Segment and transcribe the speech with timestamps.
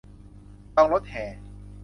[0.75, 1.25] จองรถแห่